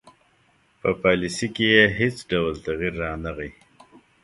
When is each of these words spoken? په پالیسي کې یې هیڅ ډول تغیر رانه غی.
په 0.79 0.89
پالیسي 1.01 1.47
کې 1.55 1.65
یې 1.75 1.83
هیڅ 1.99 2.17
ډول 2.31 2.53
تغیر 2.65 2.93
رانه 3.03 3.31
غی. 3.37 3.51